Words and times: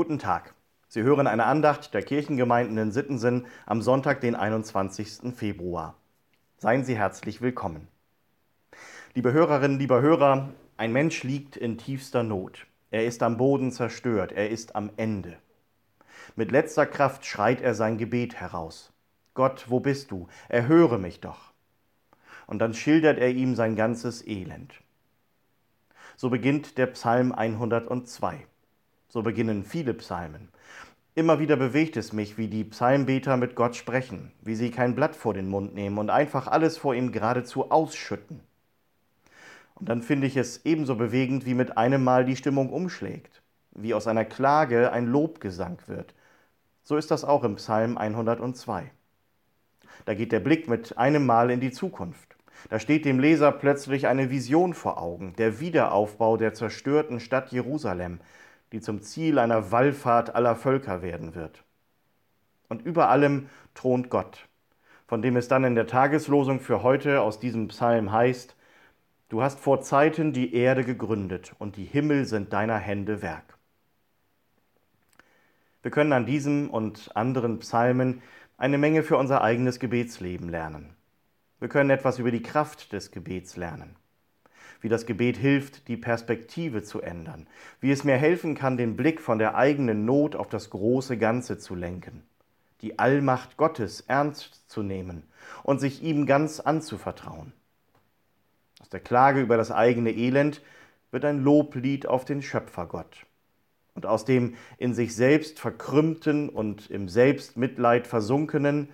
Guten 0.00 0.18
Tag. 0.18 0.54
Sie 0.88 1.02
hören 1.02 1.26
eine 1.26 1.44
Andacht 1.44 1.92
der 1.92 2.00
Kirchengemeinden 2.00 2.78
in 2.78 2.90
Sittensen 2.90 3.46
am 3.66 3.82
Sonntag, 3.82 4.22
den 4.22 4.34
21. 4.34 5.36
Februar. 5.36 5.94
Seien 6.56 6.84
Sie 6.86 6.96
herzlich 6.96 7.42
willkommen. 7.42 7.86
Liebe 9.12 9.34
Hörerinnen, 9.34 9.78
lieber 9.78 10.00
Hörer, 10.00 10.54
ein 10.78 10.94
Mensch 10.94 11.22
liegt 11.22 11.58
in 11.58 11.76
tiefster 11.76 12.22
Not. 12.22 12.66
Er 12.90 13.04
ist 13.04 13.22
am 13.22 13.36
Boden 13.36 13.72
zerstört, 13.72 14.32
er 14.32 14.48
ist 14.48 14.74
am 14.74 14.88
Ende. 14.96 15.36
Mit 16.34 16.50
letzter 16.50 16.86
Kraft 16.86 17.26
schreit 17.26 17.60
er 17.60 17.74
sein 17.74 17.98
Gebet 17.98 18.36
heraus. 18.36 18.94
Gott, 19.34 19.66
wo 19.68 19.80
bist 19.80 20.10
du? 20.10 20.28
Erhöre 20.48 20.98
mich 20.98 21.20
doch. 21.20 21.52
Und 22.46 22.60
dann 22.60 22.72
schildert 22.72 23.18
er 23.18 23.32
ihm 23.32 23.54
sein 23.54 23.76
ganzes 23.76 24.26
Elend. 24.26 24.72
So 26.16 26.30
beginnt 26.30 26.78
der 26.78 26.86
Psalm 26.86 27.32
102. 27.32 28.46
So 29.10 29.22
beginnen 29.22 29.64
viele 29.64 29.92
Psalmen. 29.94 30.50
Immer 31.16 31.40
wieder 31.40 31.56
bewegt 31.56 31.96
es 31.96 32.12
mich, 32.12 32.38
wie 32.38 32.46
die 32.46 32.62
Psalmbeter 32.62 33.36
mit 33.36 33.56
Gott 33.56 33.74
sprechen, 33.74 34.30
wie 34.40 34.54
sie 34.54 34.70
kein 34.70 34.94
Blatt 34.94 35.16
vor 35.16 35.34
den 35.34 35.48
Mund 35.48 35.74
nehmen 35.74 35.98
und 35.98 36.10
einfach 36.10 36.46
alles 36.46 36.78
vor 36.78 36.94
ihm 36.94 37.10
geradezu 37.10 37.72
ausschütten. 37.72 38.38
Und 39.74 39.88
dann 39.88 40.02
finde 40.02 40.28
ich 40.28 40.36
es 40.36 40.64
ebenso 40.64 40.94
bewegend, 40.94 41.44
wie 41.44 41.54
mit 41.54 41.76
einem 41.76 42.04
Mal 42.04 42.24
die 42.24 42.36
Stimmung 42.36 42.70
umschlägt, 42.70 43.42
wie 43.72 43.94
aus 43.94 44.06
einer 44.06 44.24
Klage 44.24 44.92
ein 44.92 45.08
Lobgesang 45.08 45.78
wird. 45.88 46.14
So 46.84 46.96
ist 46.96 47.10
das 47.10 47.24
auch 47.24 47.42
im 47.42 47.56
Psalm 47.56 47.98
102. 47.98 48.92
Da 50.04 50.14
geht 50.14 50.30
der 50.30 50.40
Blick 50.40 50.68
mit 50.68 50.98
einem 50.98 51.26
Mal 51.26 51.50
in 51.50 51.58
die 51.58 51.72
Zukunft. 51.72 52.36
Da 52.68 52.78
steht 52.78 53.04
dem 53.04 53.18
Leser 53.18 53.50
plötzlich 53.50 54.06
eine 54.06 54.30
Vision 54.30 54.72
vor 54.72 55.02
Augen, 55.02 55.34
der 55.36 55.58
Wiederaufbau 55.58 56.36
der 56.36 56.54
zerstörten 56.54 57.18
Stadt 57.18 57.50
Jerusalem, 57.50 58.20
die 58.72 58.80
zum 58.80 59.02
Ziel 59.02 59.38
einer 59.38 59.72
Wallfahrt 59.72 60.34
aller 60.34 60.56
Völker 60.56 61.02
werden 61.02 61.34
wird. 61.34 61.64
Und 62.68 62.82
über 62.82 63.08
allem 63.08 63.48
thront 63.74 64.10
Gott, 64.10 64.48
von 65.06 65.22
dem 65.22 65.36
es 65.36 65.48
dann 65.48 65.64
in 65.64 65.74
der 65.74 65.86
Tageslosung 65.86 66.60
für 66.60 66.82
heute 66.82 67.20
aus 67.20 67.40
diesem 67.40 67.68
Psalm 67.68 68.12
heißt, 68.12 68.56
Du 69.28 69.42
hast 69.42 69.60
vor 69.60 69.80
Zeiten 69.80 70.32
die 70.32 70.54
Erde 70.54 70.82
gegründet 70.82 71.54
und 71.60 71.76
die 71.76 71.84
Himmel 71.84 72.24
sind 72.24 72.52
deiner 72.52 72.78
Hände 72.78 73.22
Werk. 73.22 73.56
Wir 75.82 75.92
können 75.92 76.12
an 76.12 76.26
diesem 76.26 76.68
und 76.68 77.16
anderen 77.16 77.60
Psalmen 77.60 78.22
eine 78.58 78.76
Menge 78.76 79.04
für 79.04 79.16
unser 79.16 79.42
eigenes 79.42 79.78
Gebetsleben 79.78 80.48
lernen. 80.48 80.96
Wir 81.60 81.68
können 81.68 81.90
etwas 81.90 82.18
über 82.18 82.32
die 82.32 82.42
Kraft 82.42 82.92
des 82.92 83.12
Gebets 83.12 83.56
lernen 83.56 83.94
wie 84.80 84.88
das 84.88 85.06
Gebet 85.06 85.36
hilft, 85.36 85.88
die 85.88 85.96
Perspektive 85.96 86.82
zu 86.82 87.00
ändern, 87.00 87.46
wie 87.80 87.90
es 87.90 88.04
mir 88.04 88.16
helfen 88.16 88.54
kann, 88.54 88.76
den 88.76 88.96
Blick 88.96 89.20
von 89.20 89.38
der 89.38 89.54
eigenen 89.54 90.04
Not 90.04 90.36
auf 90.36 90.48
das 90.48 90.70
große 90.70 91.18
Ganze 91.18 91.58
zu 91.58 91.74
lenken, 91.74 92.22
die 92.80 92.98
Allmacht 92.98 93.56
Gottes 93.56 94.02
ernst 94.02 94.68
zu 94.70 94.82
nehmen 94.82 95.24
und 95.62 95.80
sich 95.80 96.02
ihm 96.02 96.26
ganz 96.26 96.60
anzuvertrauen. 96.60 97.52
Aus 98.80 98.88
der 98.88 99.00
Klage 99.00 99.40
über 99.40 99.56
das 99.56 99.70
eigene 99.70 100.10
Elend 100.12 100.62
wird 101.10 101.24
ein 101.24 101.42
Loblied 101.42 102.06
auf 102.06 102.24
den 102.24 102.42
Schöpfergott. 102.42 103.26
Und 103.94 104.06
aus 104.06 104.24
dem 104.24 104.54
in 104.78 104.94
sich 104.94 105.14
selbst 105.14 105.58
verkrümmten 105.58 106.48
und 106.48 106.90
im 106.90 107.08
Selbstmitleid 107.08 108.06
versunkenen 108.06 108.88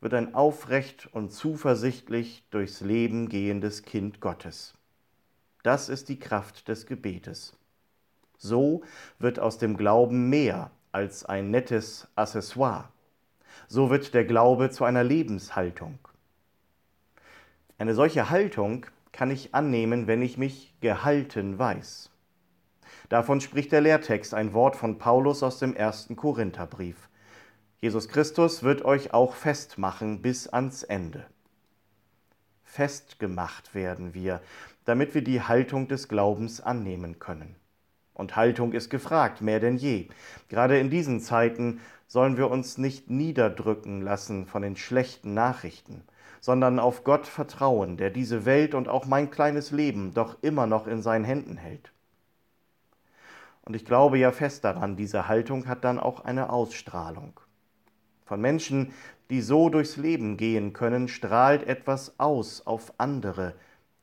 wird 0.00 0.14
ein 0.14 0.34
aufrecht 0.34 1.08
und 1.12 1.30
zuversichtlich 1.30 2.44
durchs 2.50 2.80
Leben 2.80 3.28
gehendes 3.28 3.82
Kind 3.82 4.20
Gottes. 4.20 4.77
Das 5.62 5.88
ist 5.88 6.08
die 6.08 6.18
Kraft 6.18 6.68
des 6.68 6.86
Gebetes. 6.86 7.56
So 8.36 8.82
wird 9.18 9.40
aus 9.40 9.58
dem 9.58 9.76
Glauben 9.76 10.28
mehr 10.28 10.70
als 10.92 11.24
ein 11.24 11.50
nettes 11.50 12.08
Accessoire. 12.14 12.88
So 13.66 13.90
wird 13.90 14.14
der 14.14 14.24
Glaube 14.24 14.70
zu 14.70 14.84
einer 14.84 15.04
Lebenshaltung. 15.04 15.98
Eine 17.76 17.94
solche 17.94 18.30
Haltung 18.30 18.86
kann 19.12 19.30
ich 19.30 19.54
annehmen, 19.54 20.06
wenn 20.06 20.22
ich 20.22 20.38
mich 20.38 20.74
gehalten 20.80 21.58
weiß. 21.58 22.10
Davon 23.08 23.40
spricht 23.40 23.72
der 23.72 23.80
Lehrtext, 23.80 24.34
ein 24.34 24.52
Wort 24.52 24.76
von 24.76 24.98
Paulus 24.98 25.42
aus 25.42 25.58
dem 25.58 25.74
ersten 25.74 26.14
Korintherbrief. 26.14 27.08
Jesus 27.80 28.08
Christus 28.08 28.62
wird 28.62 28.84
euch 28.84 29.14
auch 29.14 29.34
festmachen 29.34 30.20
bis 30.22 30.48
ans 30.48 30.82
Ende. 30.82 31.26
Festgemacht 32.68 33.74
werden 33.74 34.12
wir, 34.12 34.40
damit 34.84 35.14
wir 35.14 35.22
die 35.22 35.40
Haltung 35.40 35.88
des 35.88 36.06
Glaubens 36.06 36.60
annehmen 36.60 37.18
können. 37.18 37.56
Und 38.12 38.36
Haltung 38.36 38.72
ist 38.72 38.90
gefragt, 38.90 39.40
mehr 39.40 39.58
denn 39.58 39.78
je. 39.78 40.08
Gerade 40.48 40.78
in 40.78 40.90
diesen 40.90 41.20
Zeiten 41.20 41.80
sollen 42.06 42.36
wir 42.36 42.50
uns 42.50 42.76
nicht 42.76 43.10
niederdrücken 43.10 44.02
lassen 44.02 44.46
von 44.46 44.62
den 44.62 44.76
schlechten 44.76 45.34
Nachrichten, 45.34 46.04
sondern 46.40 46.78
auf 46.78 47.04
Gott 47.04 47.26
vertrauen, 47.26 47.96
der 47.96 48.10
diese 48.10 48.44
Welt 48.44 48.74
und 48.74 48.86
auch 48.86 49.06
mein 49.06 49.30
kleines 49.30 49.70
Leben 49.70 50.12
doch 50.12 50.36
immer 50.42 50.66
noch 50.66 50.86
in 50.86 51.00
seinen 51.00 51.24
Händen 51.24 51.56
hält. 51.56 51.92
Und 53.62 53.74
ich 53.74 53.86
glaube 53.86 54.18
ja 54.18 54.30
fest 54.30 54.64
daran, 54.64 54.96
diese 54.96 55.26
Haltung 55.26 55.66
hat 55.66 55.84
dann 55.84 55.98
auch 55.98 56.20
eine 56.20 56.50
Ausstrahlung. 56.50 57.40
Von 58.28 58.42
Menschen, 58.42 58.92
die 59.30 59.40
so 59.40 59.70
durchs 59.70 59.96
Leben 59.96 60.36
gehen 60.36 60.74
können, 60.74 61.08
strahlt 61.08 61.66
etwas 61.66 62.20
aus 62.20 62.66
auf 62.66 62.92
andere, 62.98 63.54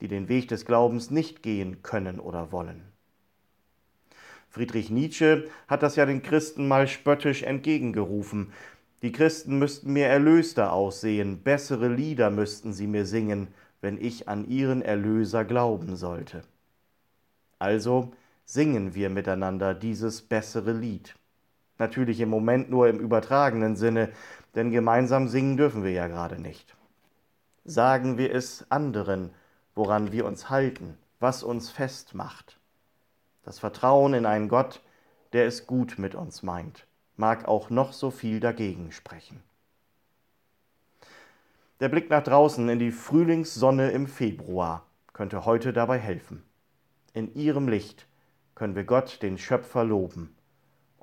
die 0.00 0.08
den 0.08 0.30
Weg 0.30 0.48
des 0.48 0.64
Glaubens 0.64 1.10
nicht 1.10 1.42
gehen 1.42 1.82
können 1.82 2.18
oder 2.18 2.50
wollen. 2.50 2.80
Friedrich 4.48 4.88
Nietzsche 4.88 5.50
hat 5.68 5.82
das 5.82 5.96
ja 5.96 6.06
den 6.06 6.22
Christen 6.22 6.66
mal 6.66 6.88
spöttisch 6.88 7.42
entgegengerufen. 7.42 8.52
Die 9.02 9.12
Christen 9.12 9.58
müssten 9.58 9.92
mir 9.92 10.06
erlöster 10.06 10.72
aussehen, 10.72 11.42
bessere 11.42 11.88
Lieder 11.88 12.30
müssten 12.30 12.72
sie 12.72 12.86
mir 12.86 13.04
singen, 13.04 13.48
wenn 13.82 14.00
ich 14.00 14.26
an 14.26 14.48
ihren 14.48 14.80
Erlöser 14.80 15.44
glauben 15.44 15.96
sollte. 15.96 16.44
Also 17.58 18.14
singen 18.46 18.94
wir 18.94 19.10
miteinander 19.10 19.74
dieses 19.74 20.22
bessere 20.22 20.72
Lied. 20.72 21.14
Natürlich 21.78 22.20
im 22.20 22.28
Moment 22.28 22.70
nur 22.70 22.88
im 22.88 23.00
übertragenen 23.00 23.76
Sinne, 23.76 24.12
denn 24.54 24.70
gemeinsam 24.70 25.28
singen 25.28 25.56
dürfen 25.56 25.82
wir 25.82 25.90
ja 25.90 26.06
gerade 26.06 26.40
nicht. 26.40 26.76
Sagen 27.64 28.16
wir 28.16 28.32
es 28.32 28.70
anderen, 28.70 29.30
woran 29.74 30.12
wir 30.12 30.24
uns 30.24 30.50
halten, 30.50 30.96
was 31.18 31.42
uns 31.42 31.70
festmacht. 31.70 32.58
Das 33.42 33.58
Vertrauen 33.58 34.14
in 34.14 34.26
einen 34.26 34.48
Gott, 34.48 34.82
der 35.32 35.46
es 35.46 35.66
gut 35.66 35.98
mit 35.98 36.14
uns 36.14 36.42
meint, 36.42 36.86
mag 37.16 37.48
auch 37.48 37.70
noch 37.70 37.92
so 37.92 38.10
viel 38.10 38.38
dagegen 38.38 38.92
sprechen. 38.92 39.42
Der 41.80 41.88
Blick 41.88 42.08
nach 42.08 42.22
draußen 42.22 42.68
in 42.68 42.78
die 42.78 42.92
Frühlingssonne 42.92 43.90
im 43.90 44.06
Februar 44.06 44.86
könnte 45.12 45.44
heute 45.44 45.72
dabei 45.72 45.98
helfen. 45.98 46.44
In 47.12 47.34
ihrem 47.34 47.68
Licht 47.68 48.06
können 48.54 48.76
wir 48.76 48.84
Gott, 48.84 49.22
den 49.22 49.38
Schöpfer, 49.38 49.84
loben 49.84 50.36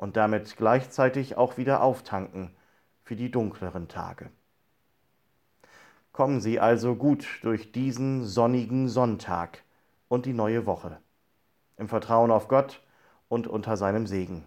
und 0.02 0.18
damit 0.18 0.58
gleichzeitig 0.58 1.38
auch 1.38 1.58
wieder 1.58 1.84
auftanken 1.84 2.56
für 3.04 3.16
die 3.16 3.30
dunkleren 3.30 3.88
Tage. 3.88 4.32
Kommen 6.12 6.42
Sie 6.42 6.60
also 6.60 6.96
gut 6.96 7.28
durch 7.44 7.72
diesen 7.72 8.26
sonnigen 8.26 8.90
Sonntag 8.90 9.64
und 10.08 10.26
die 10.26 10.34
neue 10.34 10.66
Woche. 10.66 10.98
Im 11.78 11.88
Vertrauen 11.88 12.32
auf 12.32 12.48
Gott 12.48 12.82
und 13.30 13.46
unter 13.46 13.78
seinem 13.78 14.08
Segen. 14.08 14.46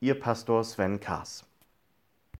Ihr 0.00 0.20
Pastor 0.20 0.62
Sven 0.62 1.00
Kaas. 1.00 1.46